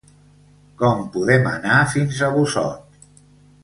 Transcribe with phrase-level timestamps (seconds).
[0.79, 3.03] Com podem anar fins a Busot?